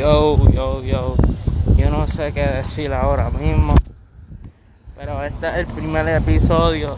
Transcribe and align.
Yo, 0.00 0.38
yo, 0.50 0.82
yo. 0.82 1.14
Yo 1.76 1.90
no 1.90 2.06
sé 2.06 2.32
qué 2.32 2.40
decir 2.40 2.90
ahora 2.90 3.28
mismo. 3.28 3.74
Pero 4.96 5.22
este 5.22 5.46
es 5.46 5.56
el 5.56 5.66
primer 5.66 6.08
episodio 6.08 6.96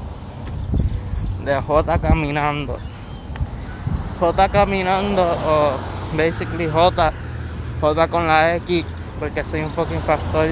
de 1.44 1.60
J 1.60 1.98
caminando. 1.98 2.76
J 4.20 4.48
caminando 4.50 5.20
o 5.24 5.72
basically 6.16 6.70
J. 6.70 7.12
J 7.80 8.06
con 8.06 8.28
la 8.28 8.54
X 8.58 8.86
porque 9.18 9.42
soy 9.42 9.62
un 9.62 9.70
fucking 9.72 10.02
pastor. 10.02 10.50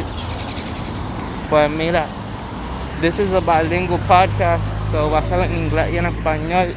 Pues 1.51 1.71
mira, 1.77 2.05
this 3.01 3.21
is 3.21 3.33
a 3.33 3.39
bilingual 3.39 4.01
podcast, 4.09 4.91
so 4.91 5.09
va 5.09 5.19
a 5.19 5.23
ser 5.23 5.39
en 5.49 5.57
inglés 5.57 5.95
y 5.95 5.99
en 5.99 6.07
español. 6.07 6.75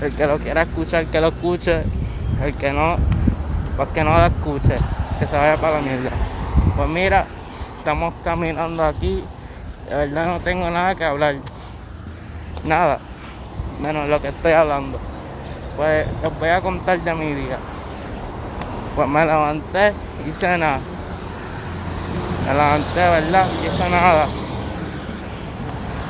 El 0.00 0.14
que 0.14 0.26
lo 0.26 0.38
quiera 0.38 0.62
escuchar, 0.62 1.04
que 1.04 1.20
lo 1.20 1.28
escuche. 1.28 1.82
El 2.40 2.56
que 2.56 2.72
no, 2.72 2.96
pues 3.80 3.92
que 3.92 4.04
no 4.04 4.14
lo 4.14 4.26
escuche, 4.26 4.74
que 5.18 5.26
se 5.26 5.34
vaya 5.34 5.56
para 5.56 5.76
la 5.76 5.80
mierda. 5.80 6.10
Pues 6.76 6.86
mira, 6.90 7.24
estamos 7.78 8.12
caminando 8.22 8.84
aquí. 8.84 9.24
De 9.88 9.94
verdad 9.94 10.26
no 10.26 10.40
tengo 10.40 10.68
nada 10.68 10.94
que 10.94 11.02
hablar. 11.02 11.36
Nada. 12.62 12.98
Menos 13.80 14.06
lo 14.06 14.20
que 14.20 14.28
estoy 14.28 14.52
hablando. 14.52 14.98
Pues 15.78 16.06
les 16.22 16.38
voy 16.38 16.50
a 16.50 16.60
contar 16.60 17.00
de 17.00 17.14
mi 17.14 17.32
día. 17.32 17.56
Pues 18.96 19.08
me 19.08 19.24
levanté, 19.24 19.94
hice 20.28 20.58
nada. 20.58 20.80
Me 22.46 22.52
levanté, 22.52 23.00
¿verdad? 23.00 23.46
Hice 23.64 23.88
nada. 23.88 24.26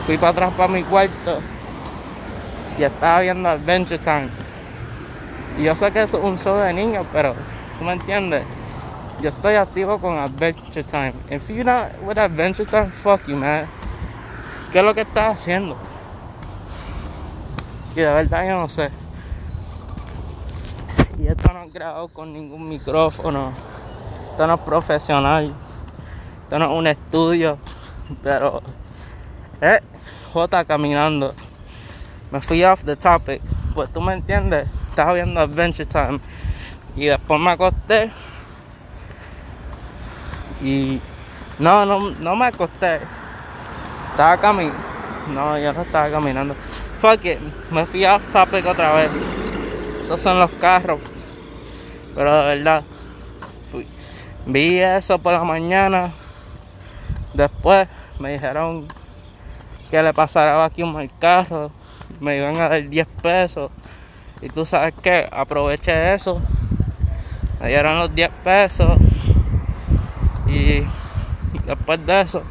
Fui 0.07 0.16
para 0.16 0.30
atrás 0.30 0.52
para 0.57 0.73
mi 0.73 0.83
cuarto 0.83 1.39
y 2.77 2.83
estaba 2.83 3.21
viendo 3.21 3.49
Adventure 3.49 3.99
Time. 3.99 4.29
Y 5.57 5.63
yo 5.63 5.77
sé 5.77 5.93
que 5.93 6.02
eso 6.02 6.19
es 6.19 6.25
un 6.25 6.37
show 6.37 6.57
de 6.57 6.73
niños, 6.73 7.07
pero 7.13 7.37
tú 7.80 7.87
me 7.87 7.95
entiendes. 7.95 8.45
Yo 9.23 9.30
estoy 9.30 9.55
activo 9.55 9.98
con 9.98 10.19
Adventure 10.19 10.84
Time. 10.84 11.15
If 11.30 11.48
you're 11.48 11.65
not 11.65 11.91
with 12.02 12.18
Adventure 12.18 12.66
Time, 12.66 12.91
fuck 12.91 13.27
you, 13.27 13.37
man. 13.37 13.66
¿Qué 14.71 14.80
es 14.80 14.85
lo 14.85 14.95
que 14.95 15.01
estás 15.01 15.38
haciendo? 15.38 15.79
Y 17.93 18.01
de 18.01 18.13
verdad 18.13 18.46
yo 18.46 18.60
no 18.60 18.68
sé. 18.68 18.90
Y 21.18 21.27
esto 21.27 21.52
no 21.55 21.63
es 21.63 21.73
grabado 21.73 22.09
con 22.09 22.35
ningún 22.35 22.68
micrófono. 22.68 23.51
Esto 24.30 24.46
no 24.46 24.55
es 24.55 24.60
profesional. 24.60 25.55
Esto 26.43 26.59
no 26.59 26.66
es 26.66 26.79
un 26.79 26.87
estudio. 26.87 27.57
Pero, 28.23 28.60
eh, 29.62 29.80
J 30.35 30.65
caminando. 30.66 31.33
Me 32.30 32.43
fui 32.43 32.62
off 32.62 32.85
the 32.85 32.96
topic. 32.96 33.40
Pues 33.74 33.90
tú 33.90 34.02
me 34.02 34.12
entiendes. 34.12 34.68
Estaba 34.90 35.15
viendo 35.15 35.40
Adventure 35.40 35.87
Time. 35.87 36.21
Y 37.01 37.06
después 37.06 37.40
me 37.40 37.52
acosté. 37.52 38.10
Y 40.62 41.01
no, 41.59 41.87
no, 41.87 41.98
no 41.98 42.37
me 42.37 42.45
acosté. 42.45 43.01
Estaba 44.10 44.37
caminando. 44.37 44.79
No, 45.32 45.59
yo 45.59 45.73
no 45.73 45.80
estaba 45.80 46.10
caminando. 46.10 46.54
Fuck 46.98 47.24
it. 47.24 47.38
Me 47.71 47.87
fui 47.87 48.04
off 48.04 48.23
topic 48.30 48.66
otra 48.66 48.93
vez. 48.93 49.10
Esos 49.98 50.21
son 50.21 50.38
los 50.38 50.51
carros. 50.51 51.01
Pero 52.15 52.37
de 52.37 52.45
verdad. 52.56 52.84
Fui. 53.73 53.87
Vi 54.45 54.80
eso 54.80 55.18
por 55.18 55.32
la 55.32 55.43
mañana. 55.43 56.12
Después 57.32 57.88
me 58.18 58.34
dijeron 58.34 58.87
que 59.90 60.02
le 60.02 60.12
pasara 60.12 60.62
aquí 60.66 60.82
un 60.82 60.93
mal 60.93 61.10
carro. 61.18 61.71
Me 62.21 62.37
iban 62.37 62.60
a 62.60 62.68
dar 62.68 62.87
10 62.87 63.09
pesos. 63.23 63.71
Y 64.43 64.50
tú 64.50 64.66
sabes 64.66 64.93
que 65.03 65.26
aproveché 65.32 66.12
eso. 66.12 66.43
Me 67.61 67.69
dieron 67.69 67.99
los 67.99 68.15
10 68.15 68.31
pesos. 68.43 68.99
Y 70.47 70.84
después 71.67 72.05
de 72.05 72.21
eso, 72.22 72.43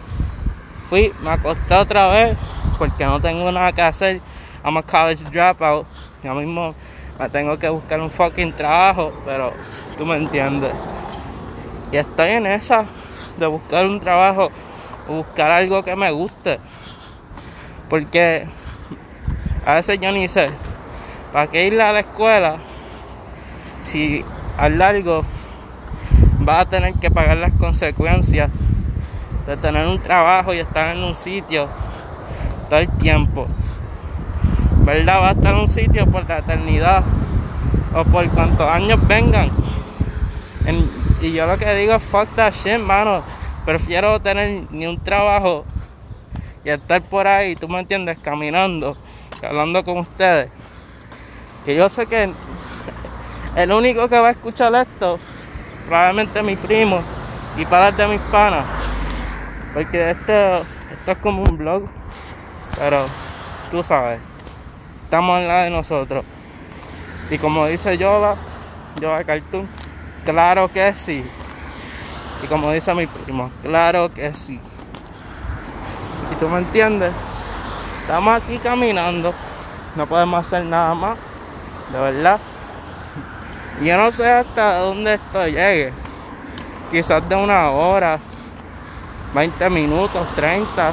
fui, 0.89 1.13
me 1.21 1.31
acosté 1.31 1.73
otra 1.73 2.07
vez. 2.07 2.37
Porque 2.77 3.05
no 3.05 3.19
tengo 3.19 3.51
nada 3.51 3.71
que 3.71 3.81
hacer. 3.81 4.21
I'm 4.63 4.77
a 4.77 4.83
college 4.83 5.23
dropout. 5.31 5.85
Ya 6.23 6.33
mismo 6.33 6.73
me 7.17 7.29
tengo 7.29 7.57
que 7.57 7.69
buscar 7.69 7.99
un 7.99 8.11
fucking 8.11 8.53
trabajo. 8.53 9.11
Pero 9.25 9.51
tú 9.97 10.05
me 10.05 10.15
entiendes. 10.15 10.71
Y 11.91 11.97
estoy 11.97 12.29
en 12.29 12.45
esa 12.45 12.85
de 13.37 13.47
buscar 13.47 13.85
un 13.85 13.99
trabajo. 13.99 14.49
O 15.07 15.15
buscar 15.15 15.51
algo 15.51 15.83
que 15.83 15.95
me 15.95 16.11
guste. 16.11 16.59
Porque 17.89 18.47
a 19.65 19.75
veces 19.75 19.99
yo 19.99 20.11
ni 20.11 20.27
sé, 20.27 20.47
¿para 21.33 21.47
qué 21.47 21.67
ir 21.67 21.79
a 21.81 21.91
la 21.91 21.99
escuela 21.99 22.57
si 23.83 24.23
a 24.59 24.69
largo 24.69 25.23
vas 26.39 26.61
a 26.61 26.69
tener 26.69 26.93
que 26.95 27.09
pagar 27.09 27.37
las 27.37 27.53
consecuencias 27.53 28.49
de 29.47 29.57
tener 29.57 29.87
un 29.87 29.99
trabajo 29.99 30.53
y 30.53 30.59
estar 30.59 30.95
en 30.95 31.03
un 31.03 31.15
sitio 31.15 31.67
todo 32.69 32.79
el 32.79 32.89
tiempo? 32.97 33.47
¿Verdad? 34.83 35.21
Va 35.21 35.29
a 35.29 35.31
estar 35.31 35.53
en 35.53 35.61
un 35.61 35.67
sitio 35.67 36.05
por 36.07 36.27
la 36.27 36.39
eternidad 36.39 37.03
o 37.95 38.03
por 38.03 38.27
cuantos 38.29 38.69
años 38.69 38.99
vengan. 39.07 39.49
y 41.21 41.31
yo 41.31 41.45
lo 41.45 41.57
que 41.57 41.73
digo 41.75 41.93
es 41.93 42.03
fuck 42.03 42.27
that 42.35 42.53
shit, 42.53 42.79
mano. 42.79 43.23
Prefiero 43.65 44.19
tener 44.19 44.63
ni 44.71 44.87
un 44.87 44.99
trabajo 44.99 45.65
y 46.63 46.69
estar 46.69 47.01
por 47.01 47.27
ahí, 47.27 47.55
tú 47.55 47.67
me 47.67 47.79
entiendes, 47.79 48.17
caminando, 48.17 48.97
hablando 49.41 49.83
con 49.83 49.97
ustedes. 49.99 50.49
Que 51.65 51.75
yo 51.75 51.87
sé 51.89 52.05
que 52.07 52.29
el 53.55 53.71
único 53.71 54.07
que 54.07 54.19
va 54.19 54.27
a 54.29 54.31
escuchar 54.31 54.73
esto, 54.75 55.19
probablemente 55.87 56.41
mi 56.43 56.55
primo 56.55 57.01
y 57.57 57.65
para 57.65 57.91
de 57.91 58.07
mis 58.07 58.21
panas. 58.21 58.65
Porque 59.73 60.11
esto, 60.11 60.59
esto 60.61 61.11
es 61.11 61.17
como 61.19 61.43
un 61.43 61.57
blog, 61.57 61.83
pero 62.77 63.05
tú 63.71 63.83
sabes, 63.83 64.19
estamos 65.03 65.39
en 65.39 65.47
la 65.47 65.63
de 65.63 65.69
nosotros. 65.69 66.23
Y 67.29 67.37
como 67.37 67.67
dice 67.67 67.97
Yoda, 67.97 68.35
Yoda 68.99 69.23
Cartoon, 69.23 69.67
claro 70.25 70.71
que 70.71 70.93
sí. 70.95 71.23
Y 72.43 72.47
como 72.47 72.71
dice 72.71 72.93
mi 72.93 73.05
primo, 73.05 73.51
claro 73.61 74.11
que 74.11 74.33
sí. 74.33 74.59
¿Y 76.31 76.35
tú 76.35 76.47
me 76.47 76.59
entiendes? 76.59 77.13
Estamos 78.01 78.41
aquí 78.41 78.57
caminando. 78.57 79.33
No 79.95 80.07
podemos 80.07 80.45
hacer 80.45 80.65
nada 80.65 80.95
más. 80.95 81.17
De 81.91 81.99
verdad. 81.99 82.39
Yo 83.81 83.95
no 83.95 84.11
sé 84.11 84.29
hasta 84.29 84.79
dónde 84.79 85.13
esto 85.13 85.45
llegue. 85.47 85.93
Quizás 86.91 87.27
de 87.29 87.35
una 87.35 87.69
hora, 87.71 88.19
20 89.33 89.69
minutos, 89.69 90.27
30. 90.35 90.91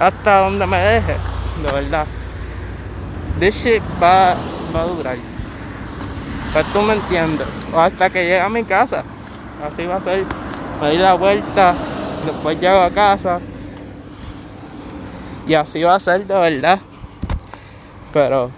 Hasta 0.00 0.40
donde 0.40 0.66
me 0.66 0.78
deje. 0.78 1.16
De 1.62 1.72
verdad. 1.72 2.06
This 3.38 3.54
shit 3.64 3.82
va, 4.02 4.34
va 4.74 4.82
a 4.82 4.86
durar. 4.86 5.16
Pero 6.54 6.68
tú 6.72 6.82
me 6.82 6.94
entiendes. 6.94 7.46
O 7.74 7.80
hasta 7.80 8.08
que 8.08 8.22
llegue 8.22 8.40
a 8.40 8.48
mi 8.48 8.64
casa. 8.64 9.04
Así 9.66 9.84
va 9.84 9.96
a 9.96 10.00
ser. 10.00 10.24
Me 10.80 10.88
doy 10.88 10.96
la 10.98 11.14
vuelta. 11.14 11.74
Después 12.24 12.58
llego 12.60 12.80
a 12.80 12.90
casa. 12.90 13.40
Y 15.46 15.54
así 15.54 15.82
va 15.82 15.96
a 15.96 16.00
ser 16.00 16.26
de 16.26 16.34
verdad. 16.34 16.78
Pero 18.12 18.50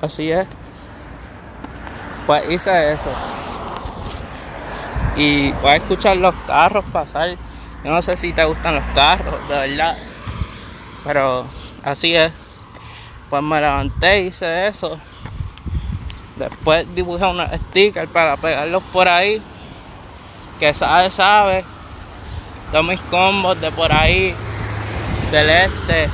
así 0.00 0.30
es. 0.30 0.46
Pues 2.30 2.48
hice 2.48 2.92
eso. 2.92 3.10
Y 5.16 5.50
voy 5.50 5.70
a 5.72 5.76
escuchar 5.76 6.16
los 6.16 6.32
carros 6.46 6.84
pasar. 6.92 7.30
Yo 7.82 7.90
no 7.90 8.00
sé 8.02 8.16
si 8.16 8.32
te 8.32 8.44
gustan 8.44 8.76
los 8.76 8.84
carros, 8.94 9.34
de 9.48 9.54
verdad. 9.56 9.98
Pero 11.02 11.46
así 11.82 12.14
es. 12.14 12.30
Pues 13.30 13.42
me 13.42 13.60
levanté, 13.60 14.20
hice 14.20 14.68
eso. 14.68 15.00
Después 16.36 16.86
dibujé 16.94 17.24
unos 17.24 17.50
stickers 17.50 18.08
para 18.08 18.36
pegarlos 18.36 18.84
por 18.92 19.08
ahí. 19.08 19.42
Que 20.60 20.72
sabe, 20.72 21.10
sabe. 21.10 21.64
Todos 22.70 22.84
mis 22.84 23.00
combos 23.00 23.60
de 23.60 23.72
por 23.72 23.92
ahí 23.92 24.36
del 25.32 25.50
este, 25.50 26.08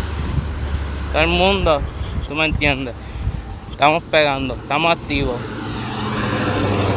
todo 1.12 1.20
el 1.20 1.28
mundo, 1.28 1.82
tú 2.26 2.34
me 2.34 2.46
entiendes. 2.46 2.94
Estamos 3.70 4.02
pegando, 4.04 4.54
estamos 4.54 4.96
activos. 4.96 5.36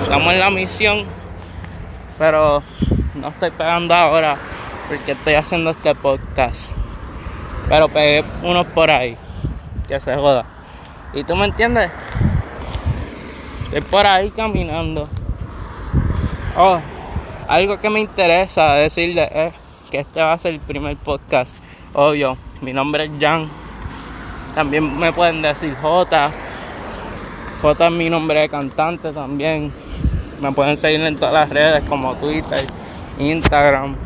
Estamos 0.10 0.34
en 0.34 0.40
la 0.40 0.50
misión, 0.50 1.06
pero 2.18 2.64
no 3.14 3.28
estoy 3.28 3.52
pegando 3.52 3.94
ahora 3.94 4.38
porque 4.88 5.12
estoy 5.12 5.36
haciendo 5.36 5.70
este 5.70 5.94
podcast. 5.94 6.72
Pero 7.68 7.90
pegué 7.90 8.24
unos 8.42 8.66
por 8.66 8.90
ahí, 8.90 9.16
que 9.88 10.00
se 10.00 10.16
joda. 10.16 10.46
¿Y 11.14 11.24
tú 11.24 11.36
me 11.36 11.46
entiendes? 11.46 11.92
Estoy 13.66 13.82
por 13.82 14.08
ahí 14.08 14.32
caminando. 14.32 15.08
Oh, 16.58 16.80
algo 17.48 17.80
que 17.80 17.92
me 17.92 18.00
interesa 18.00 18.74
decirle 18.74 19.30
es 19.32 19.54
que 19.92 20.00
este 20.00 20.24
va 20.24 20.34
a 20.34 20.40
ser 20.40 20.56
el 20.56 20.60
primer 20.60 20.98
podcast 20.98 21.56
Obvio, 21.94 22.36
mi 22.62 22.74
nombre 22.74 23.04
es 23.06 23.12
Jan. 23.20 23.48
También 24.56 24.98
me 24.98 25.14
pueden 25.14 25.44
decir 25.44 25.78
J. 25.80 26.32
J 27.62 27.86
es 27.88 27.92
mi 27.92 28.10
nombre 28.10 28.40
de 28.40 28.50
cantante 28.50 29.12
también. 29.12 29.74
Me 30.42 30.52
pueden 30.54 30.78
seguir 30.78 31.02
en 31.02 31.18
todas 31.18 31.34
las 31.34 31.50
redes 31.50 31.84
como 31.90 32.16
Twitter, 32.16 32.66
Instagram, 33.18 33.98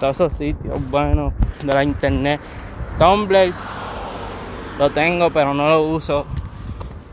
todos 0.00 0.16
esos 0.16 0.32
sitios 0.32 0.80
buenos 0.90 1.34
de 1.62 1.74
la 1.74 1.84
internet. 1.84 2.40
Tumblr 2.98 3.52
lo 4.78 4.90
tengo, 4.90 5.28
pero 5.30 5.52
no 5.52 5.68
lo 5.68 5.82
uso. 5.82 6.26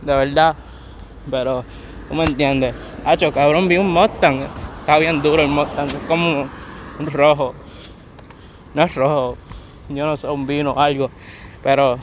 De 0.01 0.15
verdad. 0.15 0.55
Pero, 1.29 1.65
tú 2.07 2.15
me 2.15 2.23
entiendes. 2.23 2.73
Hacho, 3.05 3.31
cabrón, 3.33 3.67
vi 3.67 3.77
un 3.77 3.91
Mustang. 3.91 4.47
Está 4.79 4.97
bien 4.99 5.21
duro 5.21 5.41
el 5.41 5.49
Mustang. 5.49 5.89
Es 5.89 6.03
como 6.07 6.47
un 6.97 7.05
rojo. 7.11 7.53
No 8.73 8.83
es 8.83 8.95
rojo. 8.95 9.37
Yo 9.89 10.05
no 10.05 10.15
sé, 10.15 10.27
un 10.27 10.47
vino 10.47 10.71
o 10.71 10.79
algo. 10.79 11.11
Pero, 11.61 11.99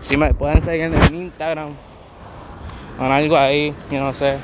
si 0.00 0.16
me 0.16 0.32
pueden 0.34 0.62
seguir 0.62 0.84
en 0.84 1.14
Instagram. 1.14 1.70
Con 2.98 3.12
algo 3.12 3.36
ahí, 3.36 3.74
yo 3.90 4.02
no 4.02 4.14
sé. 4.14 4.38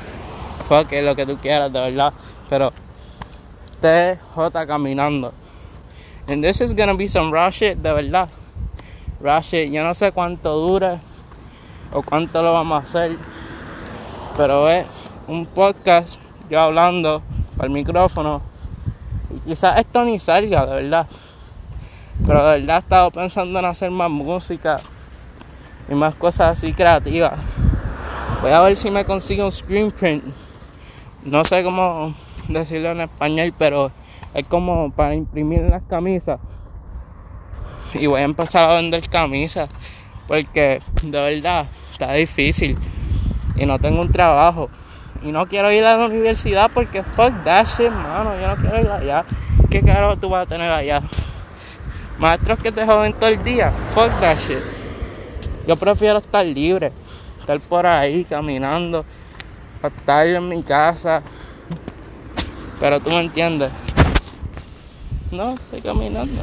Fuck 0.67 0.91
lo 1.01 1.15
que 1.15 1.25
tú 1.25 1.37
quieras, 1.37 1.73
de 1.73 1.79
verdad. 1.79 2.13
Pero, 2.49 2.71
TJ 3.81 4.67
caminando. 4.67 5.33
And 6.27 6.43
this 6.43 6.61
is 6.61 6.73
gonna 6.73 6.93
be 6.93 7.07
some 7.07 7.31
raw 7.31 7.49
shit, 7.49 7.77
de 7.77 7.91
verdad. 7.91 8.29
Raw 9.19 9.41
shit, 9.41 9.71
yo 9.71 9.83
no 9.83 9.93
sé 9.93 10.11
cuánto 10.11 10.55
dure 10.57 10.99
o 11.91 12.01
cuánto 12.01 12.41
lo 12.41 12.53
vamos 12.53 12.81
a 12.81 12.85
hacer. 12.85 13.17
Pero 14.37 14.69
es 14.69 14.85
un 15.27 15.45
podcast 15.45 16.19
yo 16.49 16.61
hablando 16.61 17.21
al 17.59 17.69
micrófono. 17.71 18.41
Y 19.35 19.39
quizás 19.49 19.79
esto 19.79 20.05
ni 20.05 20.19
salga, 20.19 20.65
de 20.65 20.83
verdad. 20.83 21.07
Pero 22.25 22.45
de 22.45 22.59
verdad 22.59 22.75
he 22.77 22.79
estado 22.79 23.11
pensando 23.11 23.59
en 23.59 23.65
hacer 23.65 23.91
más 23.91 24.09
música 24.09 24.79
y 25.89 25.95
más 25.95 26.15
cosas 26.15 26.57
así 26.57 26.73
creativas. 26.73 27.39
Voy 28.43 28.51
a 28.51 28.59
ver 28.59 28.75
si 28.75 28.91
me 28.91 29.05
consigo 29.05 29.45
un 29.45 29.53
screen 29.53 29.89
print. 29.89 30.21
No 31.23 31.45
sé 31.45 31.63
cómo 31.63 32.13
decirlo 32.49 32.89
en 32.89 32.99
español, 32.99 33.53
pero 33.57 33.89
es 34.33 34.45
como 34.47 34.91
para 34.91 35.15
imprimir 35.15 35.61
las 35.61 35.81
camisas. 35.83 36.41
Y 37.93 38.05
voy 38.05 38.19
a 38.19 38.25
empezar 38.25 38.69
a 38.69 38.75
vender 38.75 39.07
camisas. 39.07 39.69
Porque 40.27 40.81
de 41.03 41.21
verdad 41.21 41.67
está 41.93 42.11
difícil. 42.11 42.77
Y 43.55 43.65
no 43.65 43.79
tengo 43.79 44.01
un 44.01 44.11
trabajo. 44.11 44.69
Y 45.21 45.31
no 45.31 45.47
quiero 45.47 45.71
ir 45.71 45.85
a 45.85 45.95
la 45.95 46.05
universidad 46.05 46.69
porque 46.73 47.01
fuck 47.01 47.45
that 47.45 47.65
shit, 47.65 47.91
mano. 47.91 48.37
Yo 48.37 48.47
no 48.49 48.55
quiero 48.57 48.81
ir 48.81 48.89
allá. 48.89 49.23
¿Qué 49.69 49.81
carajo 49.81 50.17
tú 50.17 50.27
vas 50.27 50.47
a 50.47 50.49
tener 50.49 50.69
allá? 50.69 51.01
Maestros 52.19 52.59
que 52.59 52.73
te 52.73 52.85
joden 52.85 53.13
todo 53.13 53.29
el 53.29 53.41
día. 53.41 53.71
Fuck 53.91 54.11
that 54.19 54.35
shit. 54.35 54.59
Yo 55.65 55.77
prefiero 55.77 56.17
estar 56.17 56.45
libre. 56.45 56.91
Estar 57.43 57.59
por 57.59 57.85
ahí 57.85 58.23
caminando. 58.23 59.03
Estar 59.83 60.25
en 60.25 60.47
mi 60.47 60.63
casa. 60.63 61.21
Pero 62.79 63.01
tú 63.01 63.09
me 63.09 63.19
entiendes. 63.19 63.69
No, 65.29 65.55
estoy 65.55 65.81
caminando. 65.81 66.41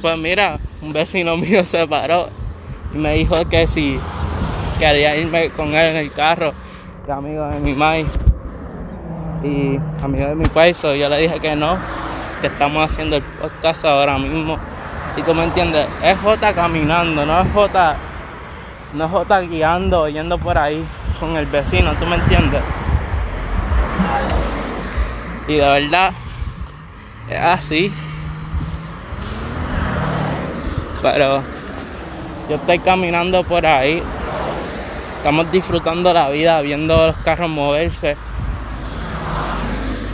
Pues 0.00 0.16
mira, 0.16 0.58
un 0.80 0.94
vecino 0.94 1.36
mío 1.36 1.66
se 1.66 1.86
paró 1.86 2.30
y 2.94 2.96
me 2.96 3.12
dijo 3.12 3.36
que 3.50 3.66
si 3.66 4.00
quería 4.78 5.18
irme 5.18 5.50
con 5.50 5.68
él 5.74 5.90
en 5.90 5.96
el 5.96 6.12
carro, 6.12 6.54
que 7.04 7.12
amigo 7.12 7.46
de 7.48 7.60
mi 7.60 7.74
mai 7.74 8.06
y 9.42 9.78
amigo 10.02 10.28
de 10.28 10.34
mi 10.34 10.46
país, 10.46 10.80
yo 10.80 11.08
le 11.10 11.18
dije 11.18 11.38
que 11.40 11.54
no, 11.56 11.76
que 12.40 12.46
estamos 12.46 12.90
haciendo 12.90 13.16
el 13.16 13.22
podcast 13.22 13.84
ahora 13.84 14.18
mismo. 14.18 14.56
Y 15.18 15.22
tú 15.22 15.34
me 15.34 15.44
entiendes, 15.44 15.86
es 16.02 16.16
J 16.16 16.54
caminando, 16.54 17.26
no 17.26 17.42
es 17.42 17.52
J, 17.52 17.96
no 18.94 19.06
es 19.06 19.10
J 19.10 19.40
guiando, 19.42 20.08
yendo 20.08 20.38
por 20.38 20.56
ahí 20.56 20.84
con 21.18 21.36
el 21.36 21.46
vecino, 21.46 21.92
tú 21.98 22.06
me 22.06 22.16
entiendes. 22.16 22.62
Y 25.48 25.54
de 25.54 25.68
verdad, 25.68 26.12
es 27.28 27.40
así. 27.40 27.92
Pero 31.02 31.42
yo 32.48 32.56
estoy 32.56 32.78
caminando 32.78 33.42
por 33.44 33.66
ahí. 33.66 34.02
Estamos 35.18 35.50
disfrutando 35.50 36.12
la 36.12 36.28
vida, 36.28 36.60
viendo 36.60 37.06
los 37.06 37.16
carros 37.18 37.50
moverse. 37.50 38.16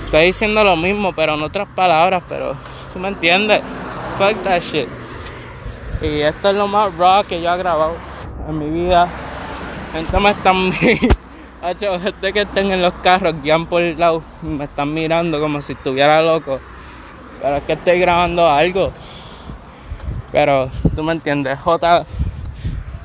Estoy 0.06 0.26
diciendo 0.26 0.64
lo 0.64 0.76
mismo, 0.76 1.12
pero 1.12 1.34
en 1.34 1.42
otras 1.42 1.68
palabras, 1.68 2.22
pero 2.28 2.56
tú 2.92 2.98
me 2.98 3.08
entiendes. 3.08 3.60
Fuck 4.18 4.42
that 4.42 4.60
shit. 4.60 4.88
Y 6.02 6.20
esto 6.20 6.50
es 6.50 6.56
lo 6.56 6.66
más 6.66 6.96
raw 6.96 7.22
que 7.24 7.40
yo 7.42 7.52
he 7.52 7.58
grabado 7.58 8.10
en 8.48 8.58
mi 8.58 8.70
vida. 8.70 9.08
Gente 9.92 10.20
me 10.20 10.30
están 10.30 10.72
Hacho, 11.62 12.00
gente 12.00 12.32
que 12.32 12.40
estén 12.40 12.72
en 12.72 12.80
los 12.80 12.94
carros 13.02 13.34
guían 13.42 13.66
por 13.66 13.82
el 13.82 13.98
lado 13.98 14.22
me 14.40 14.64
están 14.64 14.94
mirando 14.94 15.38
como 15.38 15.60
si 15.60 15.74
estuviera 15.74 16.22
loco. 16.22 16.58
Pero 17.42 17.56
es 17.56 17.62
que 17.64 17.74
estoy 17.74 18.00
grabando 18.00 18.48
algo. 18.48 18.90
Pero 20.32 20.70
tú 20.96 21.02
me 21.02 21.12
entiendes, 21.12 21.58
J, 21.58 22.06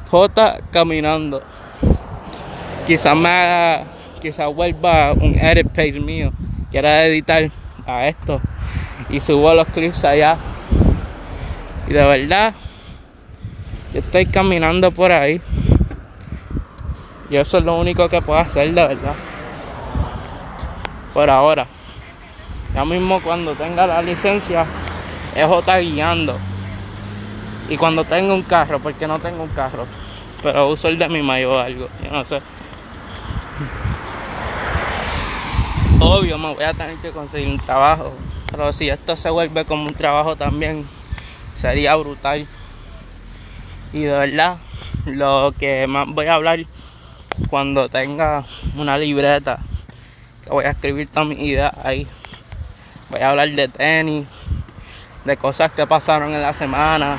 J 0.09 0.57
caminando. 0.71 1.41
Quizás 2.87 3.15
me 3.17 3.27
haga, 3.27 3.83
quizás 4.21 4.53
vuelva 4.53 5.11
un 5.13 5.35
edit 5.35 5.67
page 5.69 5.99
mío. 5.99 6.31
Quiera 6.71 7.05
editar 7.05 7.49
a 7.85 8.07
esto. 8.07 8.39
Y 9.09 9.19
subo 9.19 9.53
los 9.53 9.67
clips 9.67 10.05
allá. 10.05 10.37
Y 11.87 11.93
de 11.93 12.05
verdad, 12.05 12.53
yo 13.95 14.01
estoy 14.01 14.25
caminando 14.25 14.91
por 14.91 15.09
ahí. 15.13 15.41
Y 17.29 17.37
eso 17.37 17.59
es 17.59 17.63
lo 17.63 17.77
único 17.77 18.09
que 18.09 18.21
puedo 18.21 18.37
hacer, 18.37 18.67
de 18.73 18.87
verdad. 18.87 19.15
Por 21.13 21.29
ahora. 21.29 21.65
Ya 22.73 22.83
mismo 22.83 23.21
cuando 23.21 23.53
tenga 23.53 23.87
la 23.87 24.01
licencia, 24.01 24.65
es 25.33 25.47
J 25.47 25.79
guiando. 25.79 26.37
Y 27.69 27.77
cuando 27.77 28.03
tenga 28.03 28.33
un 28.33 28.41
carro, 28.41 28.79
porque 28.79 29.07
no 29.07 29.17
tengo 29.19 29.43
un 29.43 29.49
carro, 29.49 29.85
pero 30.43 30.67
uso 30.67 30.89
el 30.89 30.97
de 30.97 31.07
mi 31.07 31.21
mayor 31.21 31.53
o 31.53 31.59
algo, 31.61 31.87
yo 32.03 32.11
no 32.11 32.25
sé. 32.25 32.41
Obvio, 36.01 36.37
me 36.37 36.53
voy 36.53 36.65
a 36.65 36.73
tener 36.73 36.97
que 36.97 37.11
conseguir 37.11 37.47
un 37.47 37.59
trabajo. 37.59 38.11
Pero 38.51 38.73
si 38.73 38.89
esto 38.89 39.15
se 39.15 39.29
vuelve 39.29 39.63
como 39.63 39.85
un 39.85 39.93
trabajo 39.93 40.35
también, 40.35 40.85
sería 41.53 41.95
brutal. 41.95 42.45
Y 43.93 44.01
de 44.03 44.11
verdad, 44.11 44.57
lo 45.05 45.53
que 45.57 45.87
más 45.87 46.07
voy 46.07 46.27
a 46.27 46.35
hablar 46.35 46.59
cuando 47.49 47.89
tenga 47.89 48.43
una 48.75 48.97
libreta 48.97 49.59
que 50.43 50.49
voy 50.49 50.65
a 50.65 50.71
escribir 50.71 51.07
todas 51.07 51.27
mis 51.27 51.39
ideas 51.39 51.73
ahí. 51.83 52.07
Voy 53.09 53.21
a 53.21 53.29
hablar 53.29 53.49
de 53.49 53.67
tenis, 53.67 54.27
de 55.23 55.37
cosas 55.37 55.71
que 55.71 55.85
pasaron 55.87 56.33
en 56.33 56.41
la 56.41 56.53
semana 56.53 57.17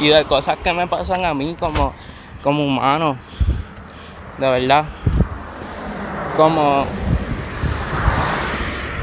y 0.00 0.08
de 0.08 0.24
cosas 0.24 0.58
que 0.58 0.72
me 0.72 0.86
pasan 0.86 1.24
a 1.24 1.34
mí 1.34 1.56
como, 1.58 1.94
como 2.42 2.64
humano. 2.64 3.16
De 4.38 4.48
verdad. 4.48 4.84
Como 6.36 6.86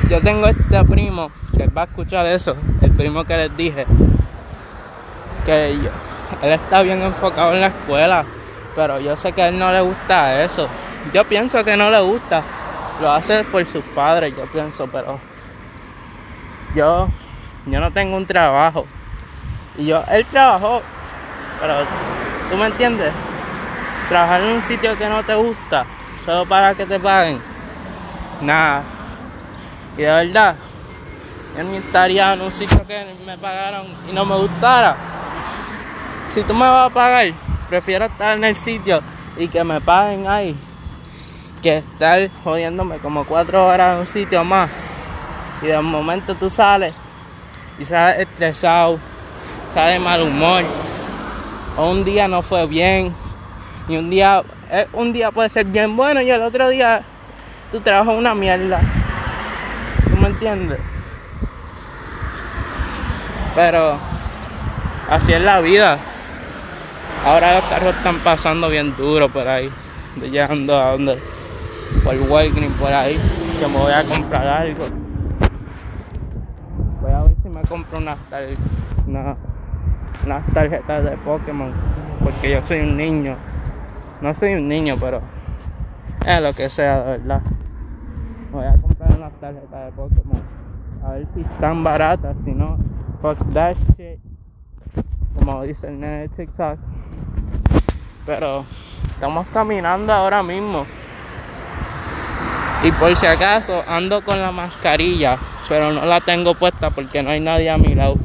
yo 0.10 0.22
tengo 0.22 0.48
este 0.48 0.86
primo 0.86 1.32
que 1.58 1.68
va 1.68 1.82
a 1.82 1.86
escuchar 1.86 2.25
eso, 2.27 2.56
el 2.82 2.91
primo 2.91 3.25
que 3.25 3.36
les 3.36 3.58
dije, 3.58 3.86
que 5.46 5.72
él 5.72 6.52
está 6.52 6.82
bien 6.82 7.02
enfocado 7.02 7.54
en 7.54 7.62
la 7.62 7.68
escuela 7.68 8.25
pero 8.75 9.00
yo 9.00 9.16
sé 9.16 9.32
que 9.32 9.42
a 9.42 9.48
él 9.48 9.58
no 9.58 9.72
le 9.72 9.82
gusta 9.82 10.44
eso. 10.44 10.68
Yo 11.14 11.25
pienso 11.25 11.64
que 11.64 11.78
no 11.78 11.90
le 11.90 12.02
gusta. 12.02 12.44
Lo 13.02 13.12
hace 13.12 13.44
por 13.46 13.66
sus 13.66 13.84
padres, 13.84 14.36
yo 14.36 14.46
pienso, 14.46 14.88
pero 14.88 15.20
yo, 16.75 17.08
yo 17.66 17.80
no 17.80 17.92
tengo 17.92 18.18
un 18.18 18.25
trabajo. 18.25 18.86
Y 19.78 19.86
yo, 19.86 20.04
él 20.10 20.25
trabajó, 20.25 20.82
pero 21.60 21.75
tú 22.50 22.58
me 22.58 22.68
entiendes. 22.68 23.12
Trabajar 24.10 24.42
en 24.42 24.48
un 24.48 24.62
sitio 24.62 24.98
que 24.98 25.10
no 25.10 25.24
te 25.24 25.36
gusta, 25.36 25.86
solo 26.24 26.46
para 26.46 26.75
que 26.75 26.86
te 26.86 27.00
paguen. 27.00 27.42
Nada. 28.42 28.84
Y 29.98 30.02
de 30.02 30.12
verdad, 30.12 30.56
yo 31.58 31.64
ni 31.64 31.78
estaría 31.78 32.34
en 32.34 32.42
un 32.42 32.52
sitio 32.52 32.86
que 32.86 33.16
me 33.25 33.38
pagaron 33.38 33.88
y 34.10 34.14
no 34.14 34.25
me 34.25 34.36
gustara. 34.36 34.96
Si 36.29 36.44
tú 36.44 36.53
me 36.53 36.62
vas 36.62 36.91
a 36.91 36.94
pagar, 36.94 37.27
prefiero 37.70 38.05
estar 38.05 38.38
en 38.38 38.44
el 38.44 38.55
sitio 38.55 39.01
y 39.38 39.48
que 39.48 39.63
me 39.63 39.82
paguen 39.82 40.27
ahí 40.27 40.55
que 41.62 41.77
estar 41.77 42.29
jodiéndome 42.44 42.98
como 43.00 43.25
cuatro 43.25 43.65
horas 43.65 43.96
en 43.96 44.00
un 44.01 44.08
sitio 44.08 44.44
más 44.44 44.70
y 45.63 45.67
de 45.67 45.82
momento 45.82 46.36
tú 46.36 46.50
sales 46.50 46.94
y 47.79 47.86
sales 47.86 48.20
estresado, 48.20 49.00
sales 49.67 50.00
mal 50.00 50.22
humor 50.22 50.63
o 51.75 51.89
un 51.89 52.03
día 52.03 52.27
no 52.27 52.44
fue 52.44 52.67
bien 52.67 53.15
y 53.88 53.98
un 53.98 54.10
día 54.10 54.44
eh, 54.70 54.88
un 54.94 55.12
día 55.12 55.32
puede 55.32 55.50
ser 55.50 55.65
bien 55.65 55.96
bueno 55.96 56.22
y 56.22 56.29
el 56.29 56.41
otro 56.41 56.70
día 56.70 57.01
tu 57.72 57.79
trabajo 57.82 58.12
es 58.12 58.17
una 58.17 58.36
mierda. 58.36 58.79
¿Tú 60.10 60.17
me 60.17 60.27
entiendes? 60.27 60.79
Pero 63.53 63.98
así 65.10 65.34
es 65.34 65.41
la 65.41 65.60
vida. 65.62 65.98
Ahora 67.25 67.55
los 67.55 67.63
carros 67.63 67.96
están 67.96 68.20
pasando 68.20 68.70
bien 68.70 68.96
duro 68.96 69.27
por 69.29 69.48
ahí, 69.48 69.67
llegando 70.32 70.79
a 70.79 70.91
donde 70.91 71.17
por 72.03 72.15
Walgreens 72.29 72.77
por 72.77 72.94
ahí, 72.94 73.17
que 73.60 73.67
me 73.67 73.77
voy 73.79 73.91
a 73.91 74.03
comprar 74.03 74.48
algo. 74.48 74.86
Voy 77.01 77.12
a 77.12 77.24
ver 77.24 77.36
si 77.41 77.50
me 77.50 77.62
compro 77.63 77.98
unas, 77.98 78.20
unas 79.08 80.46
tarjetas 80.53 81.03
de 81.03 81.17
Pokémon, 81.17 81.74
porque 82.24 82.51
yo 82.51 82.62
soy 82.62 82.82
un 82.82 82.96
niño. 82.96 83.36
No 84.22 84.36
soy 84.36 84.53
un 84.53 84.67
niño, 84.67 84.94
pero 85.00 85.22
es 86.24 86.41
lo 86.41 86.53
que 86.53 86.70
sea, 86.70 87.00
de 87.00 87.17
verdad. 87.17 87.41
Voy 88.51 88.65
a 88.65 88.74
comprar 88.79 89.17
unas 89.17 89.34
tarjetas 89.39 89.86
de 89.86 89.91
Pokémon. 89.94 90.44
A 91.03 91.13
ver 91.13 91.27
si 91.34 91.41
están 91.41 91.84
baratas, 91.84 92.36
si 92.46 92.51
no, 92.51 92.77
fuck 93.20 93.39
that 93.51 93.75
shit. 93.98 94.25
Como 95.36 95.63
dice 95.63 95.88
el 95.88 96.00
nene 96.00 96.22
de 96.22 96.30
TikTok. 96.30 96.80
Pero 98.25 98.65
estamos 99.13 99.48
caminando 99.48 100.13
ahora 100.13 100.42
mismo. 100.42 100.86
Y 102.84 102.92
por 102.94 103.15
si 103.15 103.25
acaso 103.25 103.84
ando 103.88 104.24
con 104.24 104.42
la 104.42 104.51
mascarilla, 104.51 105.38
pero 105.68 105.92
no 105.92 106.06
la 106.06 106.22
tengo 106.22 106.56
puesta 106.56 106.89
porque 106.89 107.24
no 107.24 107.30
hay 107.30 107.39
nadie 107.39 107.70
a 107.70 107.77
mi 107.77 107.96
lado. 107.96 108.15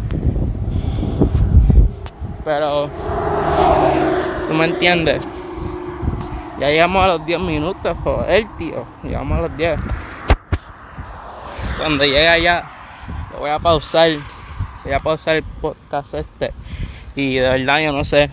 Pero, 2.45 2.89
¿tú 4.49 4.55
me 4.55 4.67
entiendes? 4.67 5.23
Ya 6.59 6.69
llegamos 6.69 7.03
a 7.05 7.09
los 7.09 7.25
10 7.25 7.41
minutos, 7.41 7.97
joder, 8.03 8.47
tío. 8.59 8.85
Llegamos 9.03 9.39
a 9.39 9.43
los 9.43 9.57
10. 9.57 9.81
Cuando 11.79 12.05
llegue 12.05 12.29
allá, 12.29 12.65
lo 13.33 13.39
voy 13.39 13.51
a 13.51 13.59
pausar. 13.59 14.11
Voy 14.85 14.93
a 14.93 15.01
pausar 15.01 15.37
el 15.37 15.43
podcast 15.43 16.15
este. 16.15 16.53
Y 17.21 17.35
de 17.35 17.51
verdad 17.51 17.81
yo 17.81 17.93
no 17.93 18.03
sé. 18.03 18.31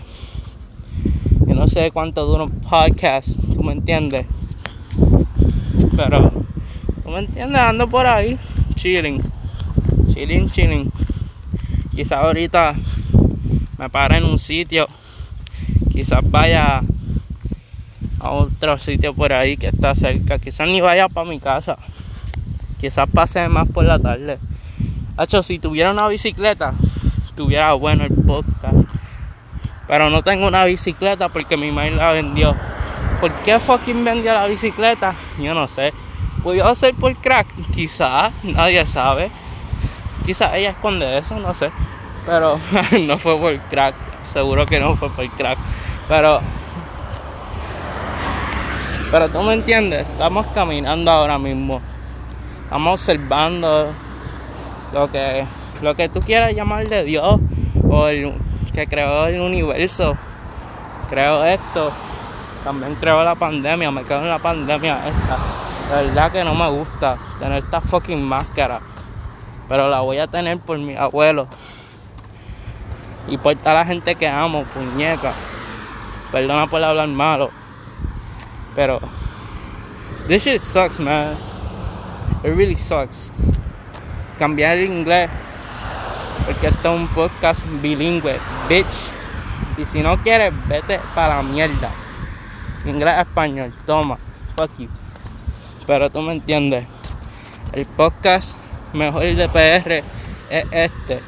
Yo 1.46 1.54
no 1.54 1.68
sé 1.68 1.90
cuánto 1.90 2.24
dura 2.24 2.44
un 2.44 2.60
podcast. 2.60 3.38
¿Tú 3.52 3.62
me 3.62 3.72
entiendes? 3.72 4.24
Pero, 5.94 6.32
¿tú 7.02 7.10
me 7.10 7.18
entiendes? 7.18 7.60
Ando 7.60 7.86
por 7.86 8.06
ahí, 8.06 8.38
chilling. 8.76 9.20
Chilling, 10.14 10.48
chilling. 10.48 10.90
Quizás 11.94 12.18
ahorita 12.18 12.76
me 13.76 13.90
pare 13.90 14.16
en 14.16 14.24
un 14.24 14.38
sitio. 14.38 14.88
Quizás 15.92 16.20
vaya 16.22 16.80
a 18.20 18.30
otro 18.30 18.78
sitio 18.78 19.12
por 19.12 19.34
ahí 19.34 19.58
que 19.58 19.66
está 19.66 19.94
cerca. 19.94 20.38
Quizás 20.38 20.66
ni 20.66 20.80
vaya 20.80 21.10
para 21.10 21.28
mi 21.28 21.38
casa. 21.38 21.76
Quizás 22.80 23.06
pase 23.10 23.46
más 23.50 23.68
por 23.68 23.84
la 23.84 23.98
tarde. 23.98 24.38
Hacho, 25.18 25.42
si 25.42 25.58
tuviera 25.58 25.90
una 25.90 26.08
bicicleta, 26.08 26.72
tuviera 27.38 27.72
bueno 27.74 28.04
el 28.04 28.14
podcast. 28.26 28.88
Pero 29.86 30.10
no 30.10 30.24
tengo 30.24 30.48
una 30.48 30.64
bicicleta 30.64 31.28
porque 31.28 31.56
mi 31.56 31.70
madre 31.70 31.92
la 31.92 32.10
vendió. 32.10 32.54
¿Por 33.20 33.32
qué 33.32 33.60
fucking 33.60 34.04
vendió 34.04 34.34
la 34.34 34.46
bicicleta? 34.46 35.14
Yo 35.38 35.54
no 35.54 35.68
sé. 35.68 35.94
¿Pudo 36.42 36.74
ser 36.74 36.94
por 36.94 37.14
crack? 37.14 37.46
Quizás, 37.72 38.32
nadie 38.42 38.84
sabe. 38.86 39.30
Quizás 40.26 40.52
ella 40.54 40.70
esconde 40.70 41.16
eso, 41.16 41.38
no 41.38 41.54
sé. 41.54 41.70
Pero 42.26 42.58
no 43.06 43.18
fue 43.18 43.38
por 43.38 43.56
crack. 43.70 43.94
Seguro 44.24 44.66
que 44.66 44.80
no 44.80 44.96
fue 44.96 45.08
por 45.08 45.30
crack. 45.30 45.58
Pero. 46.08 46.40
Pero 49.12 49.28
tú 49.28 49.42
me 49.42 49.54
entiendes. 49.54 50.08
Estamos 50.08 50.44
caminando 50.48 51.08
ahora 51.08 51.38
mismo. 51.38 51.80
Estamos 52.64 53.00
observando 53.00 53.92
lo 54.92 55.10
que, 55.10 55.46
lo 55.82 55.94
que 55.94 56.08
tú 56.08 56.20
quieras 56.20 56.54
llamar 56.54 56.88
de 56.88 57.04
Dios 57.04 57.40
o 57.88 58.06
el 58.08 58.34
que 58.74 58.86
creó 58.86 59.26
el 59.26 59.40
universo. 59.40 60.16
Creo 61.08 61.44
esto 61.44 61.92
también 62.62 62.96
creo 62.96 63.24
la 63.24 63.34
pandemia, 63.34 63.90
me 63.90 64.02
quedo 64.04 64.20
en 64.20 64.28
la 64.28 64.38
pandemia 64.38 64.98
esta. 65.08 65.38
La 65.90 66.02
verdad 66.02 66.32
que 66.32 66.44
no 66.44 66.54
me 66.54 66.68
gusta 66.68 67.16
tener 67.38 67.58
esta 67.64 67.80
fucking 67.80 68.22
máscara. 68.22 68.80
Pero 69.68 69.88
la 69.88 70.00
voy 70.00 70.18
a 70.18 70.26
tener 70.26 70.58
por 70.58 70.78
mi 70.78 70.94
abuelo. 70.94 71.46
Y 73.26 73.38
por 73.38 73.54
toda 73.56 73.74
la 73.74 73.84
gente 73.84 74.14
que 74.16 74.28
amo, 74.28 74.64
puñeca. 74.64 75.32
Perdona 76.32 76.66
por 76.66 76.82
hablar 76.82 77.08
malo. 77.08 77.50
Pero. 78.74 79.00
This 80.26 80.44
shit 80.44 80.60
sucks, 80.60 81.00
man. 81.00 81.34
It 82.44 82.54
really 82.54 82.76
sucks. 82.76 83.32
Cambiar 84.38 84.76
el 84.76 84.84
inglés. 84.84 85.30
Porque 86.48 86.66
esto 86.66 86.94
es 86.94 87.00
un 87.00 87.06
podcast 87.08 87.64
bilingüe, 87.80 88.40
bitch. 88.68 89.12
Y 89.76 89.84
si 89.84 90.00
no 90.00 90.16
quieres, 90.18 90.52
vete 90.66 90.98
para 91.14 91.36
la 91.36 91.42
mierda 91.44 91.90
inglés 92.88 93.18
español, 93.18 93.72
toma, 93.86 94.18
fuck 94.56 94.70
you. 94.78 94.88
Pero 95.86 96.10
tú 96.10 96.20
me 96.20 96.32
entiendes. 96.32 96.86
El 97.72 97.86
podcast 97.86 98.56
mejor 98.92 99.22
de 99.22 99.48
PR 99.48 100.02
es 100.50 100.64
este. 100.70 101.20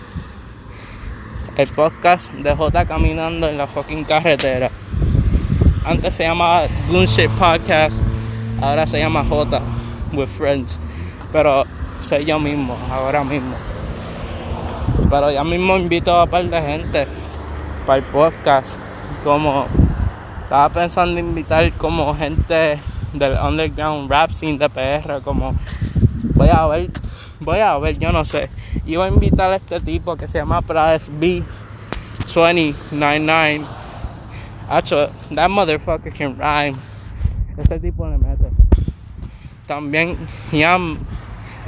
El 1.56 1.68
podcast 1.68 2.32
de 2.32 2.54
J 2.54 2.84
caminando 2.86 3.48
en 3.48 3.58
la 3.58 3.66
fucking 3.66 4.04
carretera. 4.04 4.70
Antes 5.84 6.14
se 6.14 6.24
llamaba 6.24 6.66
Shit 6.90 7.30
Podcast, 7.32 8.00
ahora 8.62 8.86
se 8.86 8.98
llama 8.98 9.24
J 9.28 9.60
with 10.12 10.28
Friends. 10.28 10.80
Pero 11.32 11.64
soy 12.00 12.24
yo 12.24 12.38
mismo, 12.38 12.76
ahora 12.90 13.24
mismo. 13.24 13.69
Pero 15.09 15.30
ya 15.30 15.45
mismo 15.45 15.76
invito 15.76 16.12
a 16.12 16.25
un 16.25 16.30
par 16.30 16.45
de 16.45 16.61
gente 16.61 17.07
para 17.87 17.99
el 17.99 18.04
podcast, 18.04 18.76
como 19.25 19.66
estaba 20.42 20.69
pensando 20.69 21.21
invitar 21.21 21.71
como 21.73 22.14
gente 22.14 22.78
del 23.12 23.37
underground 23.40 24.09
rap 24.11 24.33
scene 24.33 24.59
de 24.59 24.69
como 25.25 25.54
voy 26.35 26.49
a 26.49 26.66
ver, 26.66 26.90
voy 27.40 27.61
a 27.61 27.78
ver, 27.78 27.99
yo 27.99 28.12
no 28.12 28.25
sé. 28.25 28.49
Iba 28.87 29.04
a 29.07 29.09
invitar 29.09 29.52
a 29.52 29.57
este 29.57 29.80
tipo 29.80 30.16
que 30.16 30.28
se 30.28 30.38
llama 30.38 30.62
Prades 30.62 31.11
B299. 31.21 33.66
Hacho, 34.69 35.09
that 35.35 35.50
motherfucker 35.50 36.12
can 36.12 36.38
rhyme. 36.38 36.78
Ese 37.57 37.80
tipo 37.80 38.07
le 38.09 38.19
mete. 38.19 38.50
También 39.66 40.16
Yam 40.52 40.99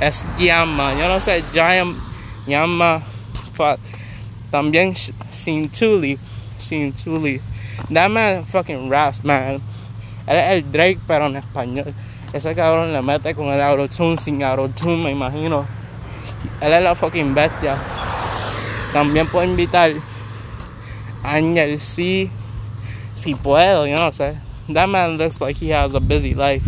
es 0.01 0.25
Yama, 0.39 0.95
yo 0.95 1.09
no 1.09 1.19
sé, 1.21 1.45
Yam, 1.53 1.97
Yama, 2.47 3.03
también 4.51 4.95
Sin 5.31 5.69
Tuli, 5.69 6.19
Sin 6.59 6.93
Tuli. 6.93 7.41
That 7.91 8.11
man 8.11 8.45
fucking 8.45 8.89
raps, 8.89 9.25
man. 9.25 9.61
Él 10.27 10.37
es 10.37 10.51
el 10.51 10.73
Drake, 10.73 10.99
pero 11.07 11.27
en 11.27 11.37
español. 11.37 11.93
Ese 12.33 12.55
cabrón 12.55 12.93
le 12.93 13.03
mete 13.03 13.35
con 13.35 13.49
el 13.49 13.61
autotune, 13.61 14.17
sin 14.17 14.43
autotune, 14.43 15.05
me 15.05 15.11
imagino. 15.11 15.67
Él 16.61 16.73
es 16.73 16.83
la 16.83 16.95
fucking 16.95 17.35
bestia. 17.35 17.77
También 18.93 19.27
puedo 19.27 19.45
invitar 19.45 19.93
a 21.23 21.35
Angel 21.35 21.81
si, 21.81 22.31
si 23.15 23.35
puedo, 23.35 23.87
yo 23.87 23.97
no 23.97 24.13
sé. 24.13 24.37
That 24.73 24.89
man 24.89 25.19
looks 25.19 25.41
like 25.41 25.57
he 25.57 25.71
has 25.71 25.95
a 25.95 26.01
busy 26.01 26.35
life. 26.35 26.65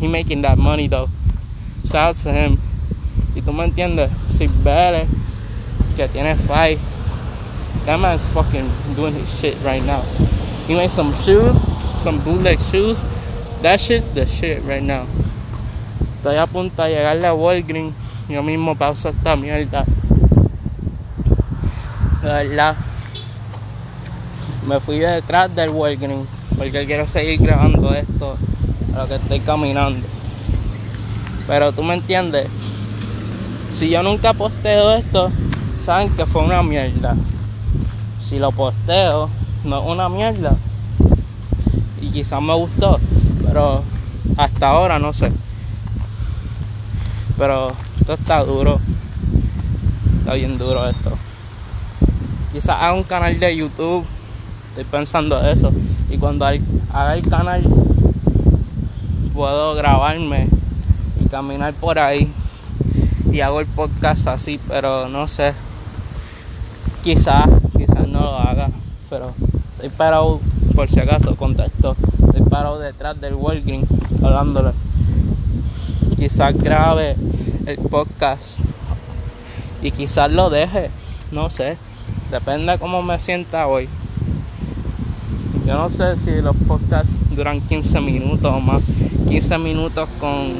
He 0.00 0.08
making 0.08 0.42
that 0.42 0.58
money 0.58 0.88
though. 0.88 1.08
Shout 1.84 2.08
out 2.08 2.16
to 2.16 2.32
him. 2.32 2.58
Y 3.34 3.40
tú 3.40 3.52
me 3.52 3.64
entiendes, 3.64 4.10
si 4.28 4.46
Bere, 4.48 5.06
que 5.94 6.08
tiene 6.08 6.36
five 6.36 6.78
That 7.86 8.00
man's 8.00 8.24
fucking 8.32 8.64
doing 8.96 9.12
his 9.12 9.28
shit 9.28 9.60
right 9.62 9.84
now. 9.84 10.00
He 10.66 10.74
made 10.74 10.90
some 10.90 11.12
shoes, 11.20 11.52
some 12.00 12.18
bootleg 12.24 12.58
shoes. 12.58 13.04
That 13.60 13.78
shit's 13.78 14.08
the 14.14 14.24
shit 14.24 14.64
right 14.64 14.82
now. 14.82 15.04
Estoy 16.16 16.40
a 16.40 16.46
punto 16.46 16.82
de 16.82 16.96
llegarle 16.96 17.26
a 17.26 17.34
Walgreens. 17.34 17.92
Yo 18.26 18.42
mismo 18.42 18.74
pauso 18.74 19.10
esta 19.10 19.36
mierda. 19.36 19.84
De 22.22 22.28
verdad. 22.28 22.74
Me 24.66 24.80
fui 24.80 24.98
detrás 24.98 25.54
del 25.54 25.68
Walgreens. 25.68 26.26
Porque 26.56 26.86
quiero 26.86 27.06
seguir 27.06 27.42
grabando 27.42 27.92
esto 27.94 28.38
a 28.94 28.98
lo 29.00 29.08
que 29.08 29.16
estoy 29.16 29.40
caminando. 29.40 30.06
Pero 31.46 31.72
tú 31.72 31.82
me 31.82 31.92
entiendes. 31.92 32.48
Si 33.70 33.90
yo 33.90 34.02
nunca 34.02 34.32
posteo 34.32 34.94
esto, 34.94 35.30
saben 35.84 36.10
que 36.10 36.24
fue 36.24 36.42
una 36.42 36.62
mierda 36.62 37.14
si 38.24 38.38
lo 38.38 38.52
posteo, 38.52 39.28
no 39.64 39.82
es 39.82 39.86
una 39.86 40.08
mierda. 40.08 40.56
Y 42.00 42.10
quizás 42.10 42.40
me 42.40 42.54
gustó, 42.54 42.98
pero 43.46 43.82
hasta 44.38 44.68
ahora 44.68 44.98
no 44.98 45.12
sé. 45.12 45.30
Pero 47.36 47.72
esto 48.00 48.14
está 48.14 48.42
duro. 48.44 48.80
Está 50.20 50.34
bien 50.34 50.56
duro 50.56 50.88
esto. 50.88 51.12
Quizás 52.52 52.82
haga 52.82 52.94
un 52.94 53.02
canal 53.02 53.38
de 53.38 53.56
YouTube. 53.56 54.06
Estoy 54.70 54.84
pensando 54.84 55.38
eso. 55.46 55.70
Y 56.08 56.16
cuando 56.16 56.46
haga 56.46 57.14
el 57.14 57.28
canal, 57.28 57.62
puedo 59.34 59.74
grabarme 59.74 60.48
y 61.22 61.28
caminar 61.28 61.74
por 61.74 61.98
ahí. 61.98 62.32
Y 63.30 63.40
hago 63.40 63.60
el 63.60 63.66
podcast 63.66 64.28
así, 64.28 64.58
pero 64.66 65.08
no 65.08 65.28
sé. 65.28 65.52
Quizás 67.04 67.50
no 68.08 68.20
lo 68.20 68.38
haga, 68.38 68.70
pero 69.10 69.34
estoy 69.74 69.90
parado, 69.90 70.40
por 70.74 70.88
si 70.88 71.00
acaso, 71.00 71.36
contacto, 71.36 71.94
estoy 72.24 72.40
parado 72.48 72.78
detrás 72.78 73.20
del 73.20 73.34
Walgreens 73.34 73.86
hablándole. 74.22 74.70
Quizás 76.16 76.56
grabe 76.56 77.14
el 77.66 77.76
podcast 77.76 78.60
y 79.82 79.90
quizás 79.90 80.32
lo 80.32 80.48
deje, 80.48 80.88
no 81.30 81.50
sé, 81.50 81.76
depende 82.30 82.72
de 82.72 82.78
cómo 82.78 83.02
me 83.02 83.20
sienta 83.20 83.66
hoy. 83.66 83.86
Yo 85.66 85.74
no 85.74 85.90
sé 85.90 86.16
si 86.16 86.40
los 86.40 86.56
podcasts 86.66 87.16
duran 87.36 87.60
15 87.60 88.00
minutos 88.00 88.50
o 88.50 88.60
más. 88.60 88.82
15 89.28 89.58
minutos 89.58 90.08
con 90.18 90.54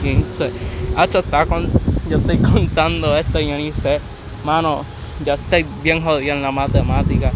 15. 0.00 0.50
Hacho, 0.96 1.18
está 1.18 1.44
con, 1.44 1.68
yo 2.08 2.16
estoy 2.16 2.38
contando 2.38 3.14
esto 3.14 3.40
y 3.40 3.48
yo 3.48 3.58
ni 3.58 3.72
sé. 3.72 4.00
Mano, 4.46 4.86
yo 5.24 5.34
estoy 5.34 5.66
bien 5.82 6.02
jodido 6.02 6.34
en 6.34 6.42
la 6.42 6.50
matemática. 6.50 7.32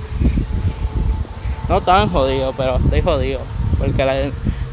No 1.68 1.80
tan 1.80 2.08
jodido, 2.08 2.52
pero 2.56 2.76
estoy 2.76 3.02
jodido. 3.02 3.40
Porque 3.78 4.04
la, 4.04 4.14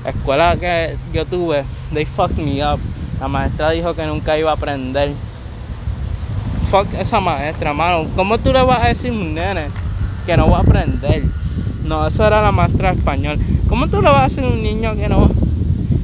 escuela 0.09 0.55
que 0.57 0.97
yo 1.13 1.25
tuve, 1.25 1.63
they 1.93 2.05
fucked 2.05 2.37
me 2.37 2.63
up. 2.63 2.79
La 3.19 3.27
maestra 3.27 3.71
dijo 3.71 3.93
que 3.93 4.05
nunca 4.05 4.37
iba 4.37 4.51
a 4.51 4.55
aprender. 4.55 5.11
Fuck 6.69 6.93
esa 6.95 7.19
maestra, 7.19 7.73
mano. 7.73 8.07
¿Cómo 8.15 8.37
tú 8.37 8.51
le 8.51 8.61
vas 8.63 8.83
a 8.83 8.87
decir 8.87 9.11
a 9.11 9.13
un 9.13 9.33
nene 9.33 9.67
que 10.25 10.35
no 10.37 10.49
va 10.49 10.57
a 10.57 10.61
aprender? 10.61 11.23
No, 11.85 12.07
eso 12.07 12.25
era 12.25 12.41
la 12.41 12.51
maestra 12.51 12.91
español. 12.91 13.37
¿Cómo 13.69 13.87
tú 13.87 14.01
le 14.01 14.09
vas 14.09 14.21
a 14.21 14.23
decir 14.23 14.43
a 14.43 14.47
un 14.47 14.63
niño 14.63 14.95
que 14.95 15.07
no, 15.07 15.29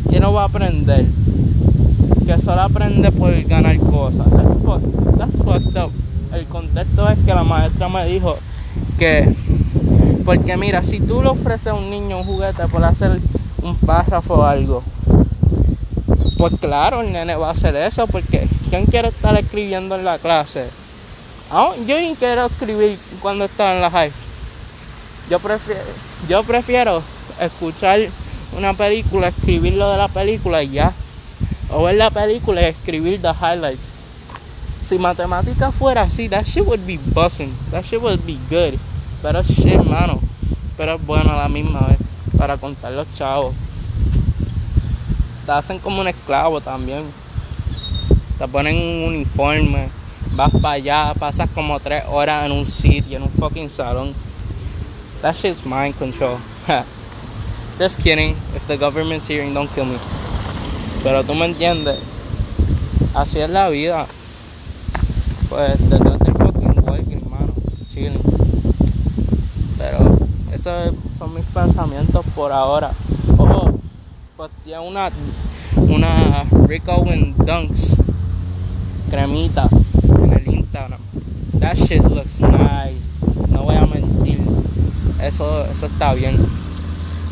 que 0.10 0.20
no 0.20 0.34
va 0.34 0.44
a 0.44 0.46
aprender? 0.46 1.06
Que 2.26 2.38
solo 2.40 2.62
aprende 2.62 3.12
por 3.12 3.32
ganar 3.44 3.78
cosas. 3.80 4.28
That's, 5.18 5.36
fucked 5.38 5.76
up. 5.78 5.92
El 6.34 6.46
contexto 6.46 7.10
es 7.10 7.18
que 7.20 7.34
la 7.34 7.44
maestra 7.44 7.90
me 7.90 8.06
dijo 8.06 8.38
que, 8.98 9.34
porque 10.26 10.58
mira, 10.58 10.84
si 10.84 11.00
tú 11.00 11.22
le 11.22 11.30
ofreces 11.30 11.68
a 11.68 11.74
un 11.74 11.90
niño 11.90 12.20
un 12.20 12.24
juguete 12.24 12.68
por 12.68 12.84
hacer 12.84 13.20
un 13.62 13.76
párrafo 13.76 14.36
o 14.36 14.44
algo, 14.44 14.84
pues 16.38 16.54
claro, 16.60 17.02
el 17.02 17.12
nene 17.12 17.36
va 17.36 17.48
a 17.48 17.52
hacer 17.52 17.76
eso, 17.76 18.08
porque 18.08 18.48
¿quién 18.70 18.86
quiere 18.86 19.10
estar 19.10 19.38
escribiendo 19.38 19.96
en 19.96 20.06
la 20.06 20.18
clase? 20.20 20.66
Ah, 21.52 21.72
yo 21.88 21.96
quiero 22.18 22.46
escribir 22.46 22.98
cuando 23.22 23.46
estaba 23.46 23.76
en 23.76 23.82
la 23.82 23.90
high 23.90 24.12
yo 25.30 25.38
prefiero, 25.38 25.82
yo 26.28 26.44
prefiero 26.44 27.04
escuchar 27.40 28.00
una 28.58 28.74
película, 28.74 29.28
escribir 29.28 29.74
lo 29.74 29.92
de 29.92 29.98
la 29.98 30.08
película 30.08 30.64
y 30.64 30.72
ya. 30.72 30.92
O 31.72 31.84
ver 31.84 31.96
la 31.96 32.10
película 32.10 32.62
y 32.62 32.66
escribir 32.66 33.22
the 33.22 33.30
highlights. 33.30 33.89
Si 34.90 34.98
matemáticas 34.98 35.72
fuera 35.76 36.02
así, 36.02 36.28
that 36.30 36.48
shit 36.48 36.66
would 36.66 36.84
be 36.88 36.98
buzzing. 37.14 37.54
That 37.70 37.86
shit 37.86 38.02
would 38.02 38.26
be 38.26 38.40
good. 38.50 38.74
Pero 39.22 39.44
shit, 39.44 39.84
mano. 39.84 40.20
Pero 40.78 40.98
bueno 40.98 41.32
a 41.32 41.44
la 41.44 41.48
misma 41.48 41.82
vez. 41.82 42.00
Para 42.36 42.58
contar 42.58 42.94
los 42.94 43.06
chavos. 43.14 43.54
Te 45.46 45.52
hacen 45.52 45.78
como 45.78 46.02
un 46.02 46.08
esclavo 46.08 46.60
también. 46.60 47.04
Te 48.40 48.48
ponen 48.48 48.78
un 48.78 49.10
uniforme. 49.10 49.90
Vas 50.32 50.50
para 50.60 50.74
allá, 50.74 51.14
pasas 51.20 51.48
como 51.54 51.80
tres 51.80 52.06
horas 52.08 52.48
en 52.48 52.52
un 52.52 52.68
sitio, 52.68 53.18
en 53.18 53.24
un 53.24 53.30
fucking 53.30 53.70
salón 53.70 54.16
That 55.22 55.36
shit's 55.36 55.68
mind 55.68 56.00
control. 56.00 56.40
Just 57.78 58.02
kidding. 58.02 58.32
If 58.56 58.68
the 58.68 58.76
government's 58.76 59.28
hearing, 59.28 59.54
don't 59.54 59.70
kill 59.70 59.86
me. 59.86 60.00
Pero 61.04 61.24
tú 61.24 61.36
me 61.36 61.46
entiendes. 61.46 62.00
Así 63.14 63.40
es 63.40 63.52
la 63.52 63.70
vida. 63.70 64.08
Pues 65.50 65.90
detrás 65.90 66.20
del 66.20 66.34
fucking 66.36 66.84
working, 66.86 67.22
hermano. 67.24 67.54
Chilling. 67.92 68.22
Pero 69.78 70.18
esos 70.54 70.94
son 71.18 71.34
mis 71.34 71.46
pensamientos 71.46 72.24
por 72.36 72.52
ahora. 72.52 72.92
Oh, 73.38 73.72
pues 74.38 74.52
ya 74.66 74.82
una, 74.82 75.10
una 75.76 76.44
Rick 76.68 76.88
Owen 76.88 77.34
Dunks 77.38 77.96
cremita 79.10 79.68
en 80.24 80.34
el 80.34 80.56
Instagram. 80.56 81.00
That 81.60 81.76
shit 81.76 82.04
looks 82.04 82.40
nice. 82.40 83.20
No 83.50 83.64
voy 83.64 83.76
a 83.76 83.86
mentir. 83.88 84.40
Eso, 85.22 85.66
eso 85.66 85.88
está 85.88 86.14
bien. 86.14 86.38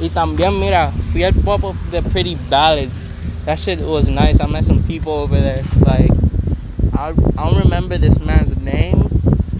Y 0.01 0.09
también, 0.09 0.59
mira, 0.59 0.91
fui 1.11 1.23
al 1.23 1.33
pop 1.33 1.63
of 1.63 1.75
the 1.91 2.01
Pretty 2.01 2.35
Ballads. 2.49 3.09
That 3.45 3.57
shit 3.59 3.79
was 3.79 4.09
nice. 4.09 4.41
I 4.41 4.47
met 4.47 4.63
some 4.65 4.81
people 4.83 5.13
over 5.13 5.39
there. 5.39 5.63
Like, 5.85 6.11
I, 6.97 7.09
I 7.09 7.11
don't 7.13 7.63
remember 7.63 7.99
this 7.99 8.19
man's 8.19 8.59
name, 8.59 9.07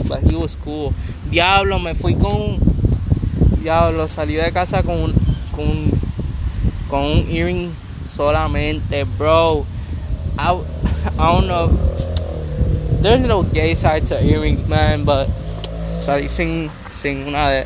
but 0.07 0.23
he 0.23 0.35
was 0.35 0.55
cool. 0.55 0.91
Diablo, 1.29 1.77
me 1.77 1.93
fui 1.93 2.15
con. 2.15 2.57
Diablo, 3.61 4.07
salí 4.07 4.43
de 4.43 4.51
casa 4.51 4.81
con 4.81 4.97
un. 4.97 5.13
con, 5.51 5.91
con 6.89 7.03
un 7.03 7.29
earring 7.29 7.71
solamente, 8.07 9.05
bro. 9.19 9.67
I, 10.39 10.49
I 11.19 11.31
don't 11.31 11.45
know. 11.45 11.67
There's 13.01 13.21
no 13.21 13.43
gay 13.43 13.75
side 13.75 14.07
to 14.07 14.19
earrings, 14.19 14.67
man, 14.67 15.05
but 15.05 15.29
salí 15.99 16.27
sin, 16.27 16.71
sin 16.89 17.27
una 17.27 17.65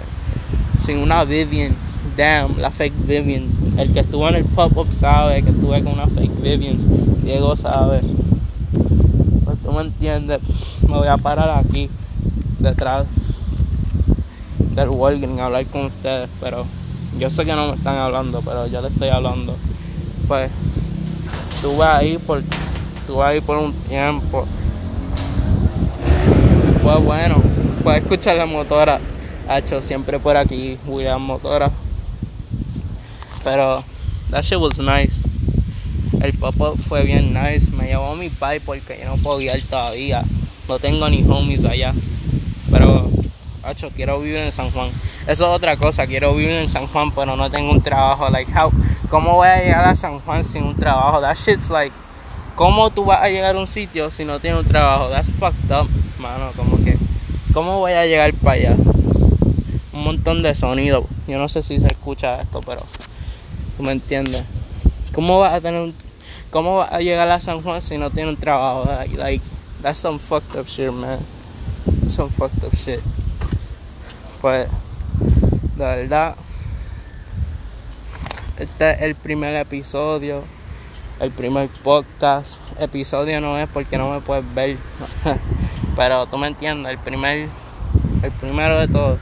sin 0.78 0.98
una 0.98 1.24
Vivian. 1.24 1.74
Damn, 2.18 2.60
la 2.60 2.72
fake 2.72 3.08
Vivian. 3.08 3.48
El 3.80 3.94
que 3.94 4.02
estuvo 4.02 4.28
en 4.28 4.36
el 4.36 4.44
pop-up 4.44 4.92
sabe 4.92 5.42
que 5.44 5.50
estuve 5.52 5.82
con 5.82 5.94
una 5.94 6.08
fake 6.08 6.42
Vivian. 6.42 6.76
Diego 7.24 7.56
sabe. 7.56 8.02
Tú 9.72 9.78
me 9.78 9.84
entiendes. 9.84 10.42
Me 10.82 10.98
voy 10.98 11.08
a 11.08 11.16
parar 11.16 11.50
aquí, 11.58 11.90
detrás 12.60 13.06
del 14.76 14.90
Walgreens, 14.90 15.40
a 15.40 15.46
hablar 15.46 15.66
con 15.68 15.86
ustedes. 15.86 16.30
Pero 16.42 16.66
yo 17.18 17.30
sé 17.30 17.46
que 17.46 17.54
no 17.54 17.68
me 17.68 17.76
están 17.76 17.96
hablando, 17.96 18.42
pero 18.42 18.68
yo 18.68 18.82
les 18.82 18.92
estoy 18.92 19.08
hablando. 19.08 19.56
Pues 20.28 20.52
estuve 21.56 21.86
ahí 21.86 22.18
por, 22.18 22.40
estuve 23.00 23.24
ahí 23.24 23.40
por 23.40 23.60
un 23.60 23.72
tiempo. 23.72 24.46
Fue 26.84 26.98
bueno. 26.98 27.42
Puedes 27.82 28.02
escuchar 28.02 28.36
la 28.36 28.46
motora 28.46 29.00
hecho 29.50 29.82
siempre 29.82 30.20
por 30.20 30.36
aquí, 30.36 30.78
William 30.86 31.22
Motora. 31.22 31.72
Pero 33.46 33.86
that 34.32 34.44
shit 34.44 34.60
was 34.60 34.80
nice. 34.80 35.21
El 36.24 36.34
pop-up 36.34 36.80
fue 36.80 37.04
bien 37.04 37.34
nice. 37.34 37.72
Me 37.72 37.88
llevó 37.88 38.16
mi 38.16 38.30
pai 38.30 38.60
porque 38.60 39.00
yo 39.02 39.16
no 39.16 39.22
puedo 39.22 39.42
ir 39.42 39.52
todavía. 39.68 40.24
No 40.68 40.80
tengo 40.80 41.10
ni 41.10 41.24
homies 41.24 41.66
allá. 41.66 41.94
Pero, 42.70 43.10
hecho 43.70 43.90
quiero 43.96 44.20
vivir 44.20 44.38
en 44.38 44.52
San 44.52 44.72
Juan. 44.72 44.90
Eso 45.24 45.30
es 45.30 45.42
otra 45.42 45.78
cosa. 45.78 46.08
Quiero 46.08 46.34
vivir 46.36 46.52
en 46.52 46.70
San 46.70 46.88
Juan, 46.88 47.12
pero 47.12 47.36
no 47.36 47.50
tengo 47.50 47.72
un 47.72 47.82
trabajo. 47.82 48.30
Like, 48.30 48.52
how, 48.52 48.72
¿cómo 49.10 49.36
voy 49.36 49.48
a 49.48 49.58
llegar 49.58 49.86
a 49.86 49.96
San 49.96 50.20
Juan 50.20 50.44
sin 50.44 50.64
un 50.64 50.76
trabajo? 50.76 51.22
That 51.22 51.36
shit's 51.36 51.70
like, 51.70 51.94
¿cómo 52.56 52.90
tú 52.90 53.06
vas 53.06 53.22
a 53.22 53.30
llegar 53.30 53.56
a 53.56 53.60
un 53.60 53.68
sitio 53.68 54.10
si 54.10 54.26
no 54.26 54.40
tienes 54.40 54.60
un 54.60 54.68
trabajo? 54.68 55.10
That's 55.10 55.30
fucked 55.40 55.72
up, 55.72 55.90
mano. 56.20 56.52
Como 56.56 56.78
que, 56.84 56.98
¿cómo 57.54 57.80
voy 57.80 57.94
a 57.94 58.06
llegar 58.06 58.34
para 58.34 58.56
allá? 58.56 58.76
un 60.02 60.04
montón 60.04 60.42
de 60.42 60.56
sonido. 60.56 61.06
Yo 61.28 61.38
no 61.38 61.48
sé 61.48 61.62
si 61.62 61.80
se 61.80 61.88
escucha 61.88 62.42
esto, 62.42 62.62
pero 62.66 62.82
tú 63.78 63.84
me 63.84 63.92
entiendes. 63.92 64.44
¿Cómo 65.14 65.40
vas 65.40 65.54
a 65.54 65.62
tener 65.62 65.92
cómo 66.52 66.78
vas 66.78 66.92
a 66.92 67.00
llegar 67.00 67.30
a 67.30 67.40
San 67.40 67.62
Juan 67.62 67.82
si 67.82 67.98
no 67.98 68.12
tienes 68.12 68.36
un 68.36 68.40
trabajo? 68.40 68.88
Like, 69.18 69.44
that's 69.82 69.98
some 69.98 70.20
fucked 70.20 70.56
up 70.60 70.68
shit, 70.68 70.92
man. 70.92 71.20
Some 72.08 72.30
fucked 72.30 72.64
up 72.64 72.76
shit. 72.76 73.00
Pues, 74.42 74.68
de 75.78 75.84
verdad, 75.84 76.36
este 78.60 78.92
es 78.92 79.02
el 79.02 79.16
primer 79.16 79.56
episodio, 79.56 80.44
el 81.20 81.32
primer 81.32 81.70
podcast. 81.84 82.60
Episodio 82.80 83.40
no 83.42 83.58
es 83.58 83.70
porque 83.70 83.98
no 83.98 84.12
me 84.12 84.22
puedes 84.22 84.44
ver, 84.54 84.78
pero 85.96 86.28
tú 86.28 86.38
me 86.38 86.48
entiendes, 86.48 86.92
el 86.92 87.00
primer, 87.00 87.48
el 88.22 88.32
primero 88.40 88.78
de 88.78 88.88
todo. 88.88 89.18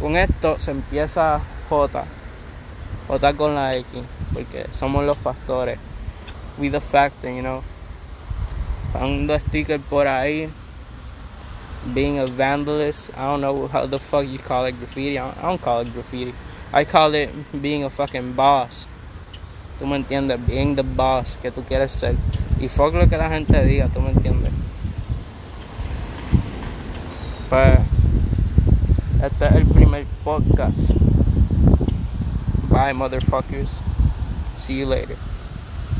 Con 0.00 0.16
esto 0.16 0.58
se 0.58 0.70
empieza 0.70 1.40
J. 1.68 2.04
J 3.08 3.34
con 3.34 3.54
la 3.54 3.76
X. 3.76 4.00
Porque 4.32 4.66
somos 4.72 5.04
los 5.04 5.16
factores. 5.16 5.78
We 6.58 6.68
the 6.68 6.80
factor, 6.80 7.30
you 7.30 7.42
know. 7.42 7.62
Poniendo 8.92 9.40
sticker 9.40 9.78
por 9.78 10.06
ahí. 10.06 10.50
Being 11.92 12.18
a 12.18 12.26
vandalist. 12.26 13.10
I 13.16 13.26
don't 13.26 13.40
know 13.40 13.66
how 13.66 13.86
the 13.86 13.98
fuck 13.98 14.26
you 14.26 14.38
call 14.38 14.64
it 14.66 14.78
graffiti. 14.78 15.18
I 15.18 15.32
don't, 15.42 15.60
call 15.60 15.80
it 15.80 15.92
graffiti. 15.92 16.32
I 16.72 16.84
call 16.84 17.14
it 17.14 17.30
being 17.60 17.84
a 17.84 17.90
fucking 17.90 18.32
boss. 18.32 18.86
Tú 19.78 19.86
me 19.86 19.96
entiendes, 19.96 20.38
being 20.46 20.76
the 20.76 20.84
boss 20.84 21.36
que 21.36 21.50
tú 21.50 21.62
quieres 21.66 21.90
ser. 21.90 22.16
Y 22.60 22.68
fuck 22.68 22.94
lo 22.94 23.08
que 23.08 23.16
la 23.16 23.28
gente 23.28 23.64
diga, 23.64 23.88
tú 23.88 24.00
me 24.00 24.10
entiendes. 24.10 24.52
Pues 27.48 27.78
este 29.22 29.46
es 29.46 29.52
el 29.54 29.66
primer 29.66 30.06
podcast. 30.22 30.90
Bye, 32.68 32.92
motherfuckers. 32.92 33.80
See 34.56 34.78
you 34.78 34.86
later. 34.86 35.16